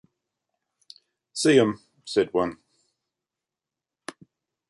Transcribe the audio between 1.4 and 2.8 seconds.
'em,' said one.